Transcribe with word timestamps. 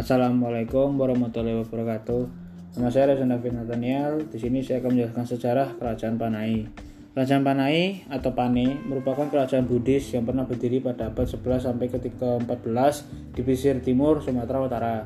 Assalamualaikum 0.00 0.96
warahmatullahi 0.96 1.60
wabarakatuh. 1.60 2.24
Nama 2.72 2.88
saya 2.88 3.12
Reza 3.12 3.28
David 3.28 3.52
Nathaniel. 3.52 4.24
Di 4.32 4.40
sini 4.40 4.64
saya 4.64 4.80
akan 4.80 4.96
menjelaskan 4.96 5.26
sejarah 5.28 5.76
Kerajaan 5.76 6.16
Panai. 6.16 6.64
Kerajaan 7.12 7.44
Panai 7.44 8.08
atau 8.08 8.32
Pane 8.32 8.80
merupakan 8.88 9.28
kerajaan 9.28 9.68
Buddhis 9.68 10.08
yang 10.16 10.24
pernah 10.24 10.48
berdiri 10.48 10.80
pada 10.80 11.12
abad 11.12 11.28
11 11.28 11.68
sampai 11.68 11.92
ke 11.92 12.00
14 12.00 12.48
di 13.36 13.44
pesisir 13.44 13.84
timur 13.84 14.24
Sumatera 14.24 14.64
Utara. 14.64 14.96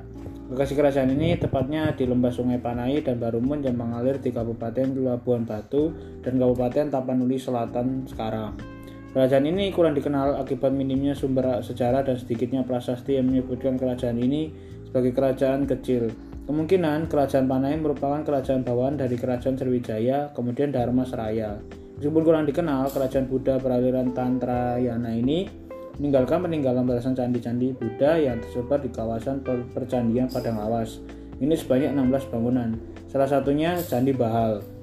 Lokasi 0.54 0.78
kerajaan 0.78 1.10
ini 1.10 1.42
tepatnya 1.42 1.90
di 1.98 2.06
lembah 2.06 2.30
Sungai 2.30 2.62
Panai 2.62 3.02
dan 3.02 3.18
Barumun 3.18 3.66
yang 3.66 3.74
mengalir 3.74 4.22
di 4.22 4.30
Kabupaten 4.30 4.94
Labuan 4.94 5.42
Batu 5.42 5.90
dan 6.22 6.38
Kabupaten 6.38 6.94
Tapanuli 6.94 7.34
Selatan 7.34 8.06
sekarang. 8.06 8.73
Kerajaan 9.14 9.46
ini 9.46 9.70
kurang 9.70 9.94
dikenal 9.94 10.42
akibat 10.42 10.74
minimnya 10.74 11.14
sumber 11.14 11.62
sejarah 11.62 12.02
dan 12.02 12.18
sedikitnya 12.18 12.66
prasasti 12.66 13.14
yang 13.14 13.30
menyebutkan 13.30 13.78
kerajaan 13.78 14.18
ini 14.18 14.50
sebagai 14.90 15.14
kerajaan 15.14 15.70
kecil. 15.70 16.10
Kemungkinan 16.50 17.06
kerajaan 17.06 17.46
Panai 17.46 17.78
merupakan 17.78 18.26
kerajaan 18.26 18.66
bawahan 18.66 18.98
dari 18.98 19.14
kerajaan 19.14 19.54
Sriwijaya, 19.54 20.34
kemudian 20.34 20.74
Dharma 20.74 21.06
Seraya. 21.06 21.62
Meskipun 21.94 22.26
kurang 22.26 22.44
dikenal, 22.50 22.90
kerajaan 22.90 23.30
Buddha 23.30 23.62
peraliran 23.62 24.10
Tantrayana 24.10 25.14
ini 25.14 25.46
meninggalkan 25.94 26.42
peninggalan 26.50 26.82
belasan 26.82 27.14
candi-candi 27.14 27.70
Buddha 27.70 28.18
yang 28.18 28.42
tersebar 28.42 28.82
di 28.82 28.90
kawasan 28.90 29.46
percandian 29.46 30.26
Padang 30.26 30.58
Lawas. 30.58 30.98
Ini 31.38 31.54
sebanyak 31.54 31.94
16 31.94 32.34
bangunan. 32.34 32.74
Salah 33.06 33.30
satunya 33.30 33.78
Candi 33.78 34.10
Bahal. 34.10 34.73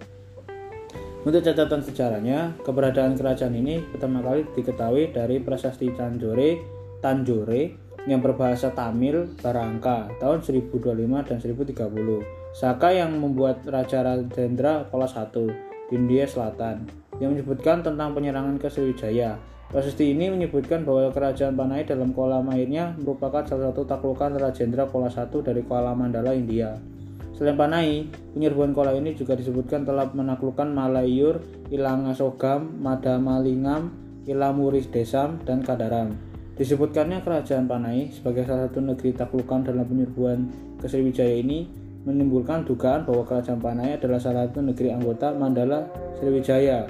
Untuk 1.21 1.45
catatan 1.45 1.85
sejarahnya, 1.85 2.57
keberadaan 2.66 3.13
kerajaan 3.13 3.53
ini 3.53 3.77
pertama 3.93 4.25
kali 4.25 4.41
diketahui 4.57 5.13
dari 5.13 5.38
prasasti 5.38 5.94
Tanjore, 5.94 6.57
Tanjore 6.97 7.77
yang 8.09 8.25
berbahasa 8.25 8.73
Tamil 8.73 9.30
Barangka 9.38 10.09
tahun 10.17 10.42
1025 10.42 10.81
dan 11.22 11.38
1030. 11.38 12.58
Saka 12.58 12.89
yang 12.89 13.22
membuat 13.22 13.61
Raja 13.69 14.02
Rajendra 14.02 14.89
Kola 14.89 15.05
I 15.05 15.30
di 15.30 15.94
India 15.94 16.25
Selatan 16.25 16.89
yang 17.22 17.38
menyebutkan 17.38 17.86
tentang 17.86 18.17
penyerangan 18.17 18.58
ke 18.58 18.66
Sriwijaya. 18.66 19.38
Prasasti 19.69 20.17
ini 20.17 20.33
menyebutkan 20.33 20.81
bahwa 20.81 21.14
kerajaan 21.14 21.53
Panai 21.53 21.86
dalam 21.86 22.17
kolam 22.17 22.49
airnya 22.49 22.97
merupakan 22.97 23.45
salah 23.45 23.69
satu 23.69 23.86
taklukan 23.86 24.42
Rajendra 24.42 24.89
Kola 24.89 25.14
I 25.14 25.38
dari 25.45 25.61
Kuala 25.61 25.94
Mandala, 25.94 26.33
India. 26.33 26.75
Selain 27.42 27.58
Panai, 27.58 28.06
penyerbuan 28.38 28.70
Kola 28.70 28.94
ini 28.94 29.17
juga 29.17 29.34
disebutkan 29.34 29.81
telah 29.81 30.06
menaklukkan 30.14 30.70
Malayur, 30.78 31.42
Ilangasogam, 31.73 32.78
Madamalingam, 32.78 33.89
Ilamuris 34.30 34.86
Desam, 34.94 35.42
dan 35.42 35.66
Kadaram. 35.66 36.14
Disebutkannya 36.53 37.25
kerajaan 37.25 37.66
Panai 37.66 38.14
sebagai 38.14 38.45
salah 38.45 38.70
satu 38.70 38.86
negeri 38.86 39.17
taklukan 39.17 39.66
dalam 39.66 39.89
penyerbuan 39.89 40.53
ke 40.78 40.86
Sriwijaya 40.86 41.42
ini 41.42 41.66
menimbulkan 42.06 42.61
dugaan 42.61 43.09
bahwa 43.09 43.25
kerajaan 43.25 43.58
Panai 43.58 43.98
adalah 43.98 44.22
salah 44.22 44.45
satu 44.45 44.61
negeri 44.61 44.94
anggota 44.94 45.33
Mandala 45.33 45.89
Sriwijaya. 46.22 46.86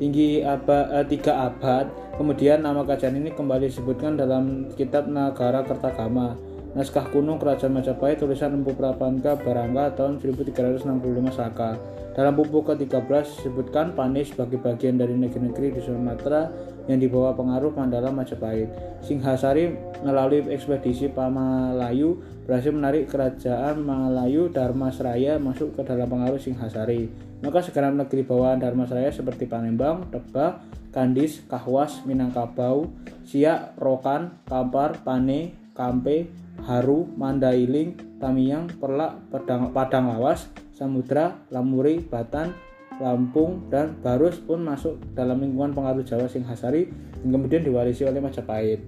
Tinggi 0.00 0.40
abad, 0.40 0.96
eh, 0.96 1.06
tiga 1.12 1.52
abad, 1.52 1.92
kemudian 2.16 2.64
nama 2.64 2.88
kerajaan 2.88 3.20
ini 3.20 3.36
kembali 3.36 3.68
disebutkan 3.68 4.16
dalam 4.16 4.72
kitab 4.80 5.12
Nagara 5.12 5.60
Kertagama 5.60 6.53
Naskah 6.74 7.06
kuno 7.06 7.38
Kerajaan 7.38 7.70
Majapahit 7.70 8.18
tulisan 8.18 8.50
Empu 8.50 8.74
Prabangga 8.74 9.38
Barangka 9.38 9.94
tahun 9.94 10.18
1365 10.18 10.82
Saka. 11.30 11.78
Dalam 12.18 12.34
buku 12.34 12.66
ke-13 12.66 13.06
disebutkan 13.30 13.94
Panis 13.94 14.34
sebagai 14.34 14.58
bagian 14.58 14.98
dari 14.98 15.14
negeri-negeri 15.14 15.78
di 15.78 15.80
Sumatera 15.86 16.50
yang 16.90 16.98
dibawa 16.98 17.30
pengaruh 17.38 17.70
Mandala 17.78 18.10
Majapahit. 18.10 18.66
Singhasari 19.06 19.70
melalui 20.02 20.50
ekspedisi 20.50 21.14
Pamalayu 21.14 22.18
berhasil 22.42 22.74
menarik 22.74 23.06
kerajaan 23.06 23.78
Malayu 23.78 24.50
Dharmasraya 24.50 25.38
masuk 25.38 25.78
ke 25.78 25.86
dalam 25.86 26.10
pengaruh 26.10 26.42
Singhasari. 26.42 27.06
Maka 27.38 27.62
sekarang 27.62 27.94
negeri 27.94 28.26
bawaan 28.26 28.58
Dharmasraya 28.58 29.14
seperti 29.14 29.46
Palembang, 29.46 30.10
Tebah, 30.10 30.58
Kandis, 30.90 31.46
Kahwas, 31.46 32.02
Minangkabau, 32.02 32.90
Siak, 33.22 33.78
Rokan, 33.78 34.42
Kampar, 34.42 35.06
Pane, 35.06 35.54
Kampe, 35.70 36.43
Haru, 36.62 37.10
Mandailing, 37.18 38.18
Tamiang, 38.22 38.70
Perlak, 38.78 39.26
Padang, 39.34 39.74
Padang 39.74 40.14
Lawas, 40.14 40.46
Samudra, 40.70 41.42
Lamuri, 41.50 41.98
Batan, 41.98 42.54
Lampung, 43.02 43.66
dan 43.74 43.98
Barus 43.98 44.38
pun 44.38 44.62
masuk 44.62 45.02
dalam 45.18 45.42
lingkungan 45.42 45.74
pengaruh 45.74 46.06
Jawa 46.06 46.30
Singhasari 46.30 46.86
yang 47.26 47.34
kemudian 47.34 47.66
diwarisi 47.66 48.06
oleh 48.06 48.22
Majapahit. 48.22 48.80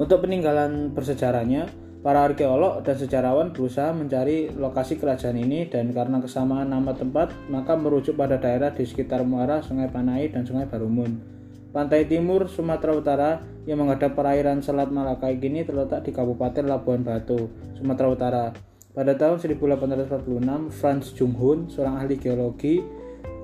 Untuk 0.00 0.24
peninggalan 0.24 0.96
bersejarahnya, 0.96 1.68
para 2.00 2.24
arkeolog 2.24 2.80
dan 2.80 2.96
sejarawan 2.96 3.52
berusaha 3.52 3.92
mencari 3.92 4.48
lokasi 4.56 4.96
kerajaan 4.96 5.36
ini 5.36 5.68
dan 5.68 5.92
karena 5.92 6.24
kesamaan 6.24 6.72
nama 6.72 6.96
tempat, 6.96 7.36
maka 7.52 7.76
merujuk 7.76 8.16
pada 8.16 8.40
daerah 8.40 8.72
di 8.72 8.88
sekitar 8.88 9.20
muara 9.28 9.60
Sungai 9.60 9.92
Panai 9.92 10.32
dan 10.32 10.48
Sungai 10.48 10.64
Barumun. 10.64 11.39
Pantai 11.70 12.02
timur 12.10 12.50
Sumatera 12.50 12.98
Utara 12.98 13.30
yang 13.62 13.78
menghadap 13.78 14.18
perairan 14.18 14.58
Selat 14.58 14.90
Malaka 14.90 15.30
ini 15.30 15.62
terletak 15.62 16.02
di 16.02 16.10
Kabupaten 16.10 16.66
Labuan 16.66 17.06
Batu, 17.06 17.46
Sumatera 17.78 18.10
Utara. 18.10 18.44
Pada 18.90 19.14
tahun 19.14 19.38
1846, 19.38 20.74
Franz 20.74 21.14
Junghun, 21.14 21.70
seorang 21.70 22.02
ahli 22.02 22.18
geologi 22.18 22.82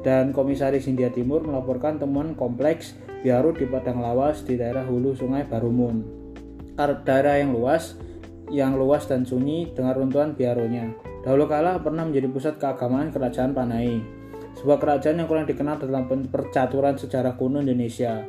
dan 0.03 0.35
komisaris 0.35 0.91
India 0.91 1.07
Timur 1.07 1.47
melaporkan 1.47 2.03
temuan 2.03 2.35
kompleks 2.35 2.99
biaru 3.23 3.55
di 3.55 3.63
padang 3.71 4.03
lawas 4.03 4.43
di 4.43 4.59
daerah 4.59 4.83
hulu 4.83 5.15
Sungai 5.15 5.47
Barumun. 5.47 6.03
Daerah 6.75 7.39
yang 7.39 7.55
luas, 7.55 7.95
yang 8.51 8.75
luas 8.75 9.07
dan 9.07 9.23
sunyi 9.23 9.71
dengan 9.71 9.95
runtuhan 10.03 10.35
biaronya. 10.35 10.99
Dahulu 11.23 11.47
kala 11.47 11.79
pernah 11.79 12.03
menjadi 12.03 12.27
pusat 12.27 12.59
keagamaan 12.59 13.15
kerajaan 13.15 13.55
Panai 13.55 14.17
sebuah 14.57 14.81
kerajaan 14.81 15.21
yang 15.21 15.29
kurang 15.29 15.45
dikenal 15.45 15.77
dalam 15.79 16.09
percaturan 16.09 16.97
sejarah 16.97 17.37
kuno 17.37 17.61
Indonesia. 17.61 18.25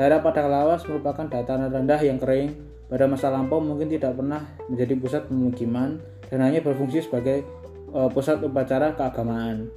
Daerah 0.00 0.22
Padang 0.22 0.48
Lawas 0.48 0.86
merupakan 0.86 1.26
dataran 1.26 1.68
rendah 1.68 2.00
yang 2.00 2.16
kering, 2.16 2.54
pada 2.88 3.04
masa 3.04 3.28
lampau 3.28 3.60
mungkin 3.60 3.92
tidak 3.92 4.16
pernah 4.16 4.48
menjadi 4.70 4.94
pusat 4.96 5.22
pemukiman 5.28 6.00
dan 6.32 6.38
hanya 6.40 6.64
berfungsi 6.64 7.04
sebagai 7.04 7.44
uh, 7.92 8.08
pusat 8.08 8.40
upacara 8.40 8.96
keagamaan. 8.96 9.68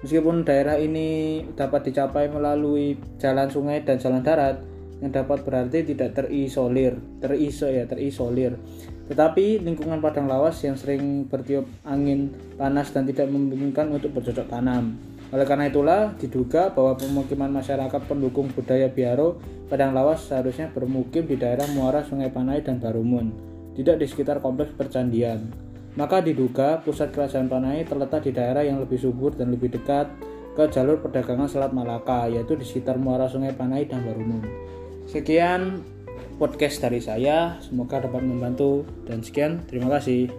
Meskipun 0.00 0.44
daerah 0.44 0.76
ini 0.80 1.40
dapat 1.56 1.92
dicapai 1.92 2.28
melalui 2.28 2.96
jalan 3.20 3.48
sungai 3.48 3.84
dan 3.84 3.96
jalan 3.96 4.20
darat, 4.20 4.60
yang 5.00 5.10
dapat 5.12 5.44
berarti 5.44 5.84
tidak 5.84 6.16
terisolir, 6.16 6.96
teriso 7.20 7.68
ya, 7.68 7.84
terisolir. 7.84 8.56
Tetapi 9.04 9.60
lingkungan 9.60 10.00
padang 10.00 10.24
lawas 10.24 10.60
yang 10.64 10.80
sering 10.80 11.28
bertiup 11.28 11.68
angin 11.84 12.32
panas 12.56 12.88
dan 12.92 13.04
tidak 13.04 13.28
memungkinkan 13.28 13.92
untuk 13.92 14.16
bercocok 14.16 14.48
tanam. 14.48 14.96
Oleh 15.34 15.50
karena 15.50 15.66
itulah 15.66 16.14
diduga 16.14 16.70
bahwa 16.70 16.94
pemukiman 16.94 17.50
masyarakat 17.58 18.06
pendukung 18.06 18.54
budaya 18.54 18.86
Biaro 18.86 19.42
Padang 19.66 19.90
Lawas 19.90 20.30
seharusnya 20.30 20.70
bermukim 20.70 21.26
di 21.26 21.34
daerah 21.34 21.66
muara 21.74 22.06
Sungai 22.06 22.30
Panai 22.30 22.62
dan 22.62 22.78
Barumun, 22.78 23.34
tidak 23.74 23.98
di 23.98 24.06
sekitar 24.06 24.38
kompleks 24.38 24.70
percandian. 24.78 25.50
Maka 25.98 26.22
diduga 26.22 26.78
pusat 26.86 27.10
kerajaan 27.10 27.50
Panai 27.50 27.82
terletak 27.82 28.30
di 28.30 28.30
daerah 28.30 28.62
yang 28.62 28.78
lebih 28.78 28.94
subur 28.94 29.34
dan 29.34 29.50
lebih 29.50 29.74
dekat 29.74 30.06
ke 30.54 30.70
jalur 30.70 31.02
perdagangan 31.02 31.50
Selat 31.50 31.74
Malaka, 31.74 32.30
yaitu 32.30 32.54
di 32.54 32.62
sekitar 32.62 32.94
muara 32.94 33.26
Sungai 33.26 33.50
Panai 33.58 33.90
dan 33.90 34.06
Barumun. 34.06 34.46
Sekian 35.10 35.82
podcast 36.38 36.78
dari 36.78 37.02
saya, 37.02 37.58
semoga 37.58 38.06
dapat 38.06 38.22
membantu 38.22 38.86
dan 39.02 39.18
sekian, 39.18 39.66
terima 39.66 39.90
kasih. 39.98 40.30